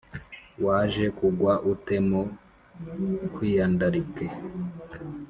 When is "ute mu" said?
1.71-2.21